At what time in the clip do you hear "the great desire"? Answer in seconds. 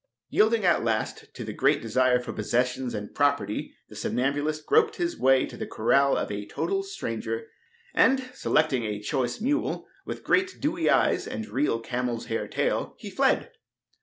1.43-2.19